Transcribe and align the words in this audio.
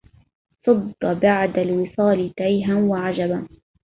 صد 0.65 0.95
بعد 1.23 1.57
الوصال 1.59 2.33
تيها 2.37 2.75
وعجبا 2.75 3.47